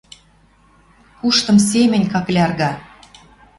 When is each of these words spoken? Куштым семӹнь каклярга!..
Куштым 1.19 1.57
семӹнь 1.69 2.09
каклярга!.. 2.13 2.71